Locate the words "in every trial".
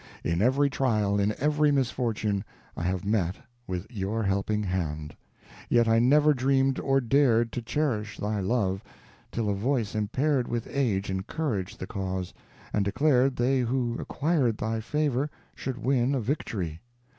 0.23-1.19